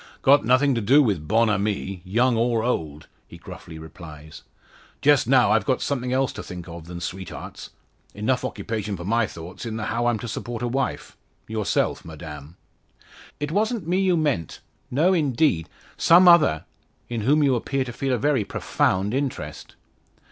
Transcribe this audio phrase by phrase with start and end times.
[0.23, 4.41] "Got nothing to do with bonnes amies, young or old," he gruffly replies.
[4.99, 7.69] "Just now I've got something else to think of than sweethearts.
[8.15, 11.15] Enough occupation for my thoughts in the how I'm to support a wife
[11.47, 12.55] yourself, madame."
[13.39, 14.59] "It wasn't me you meant.
[14.89, 15.69] No, indeed.
[15.97, 16.65] Some other,
[17.07, 19.75] in whom you appear to feel a very profound interest."